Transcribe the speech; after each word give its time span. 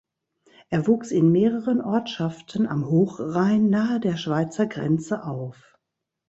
Er 0.71 0.87
wuchs 0.87 1.11
in 1.11 1.31
mehreren 1.31 1.79
Ortschaften 1.79 2.65
am 2.65 2.89
Hochrhein 2.89 3.69
nahe 3.69 3.99
der 3.99 4.17
Schweizer 4.17 4.65
Grenze 4.65 5.23
auf. 5.25 5.77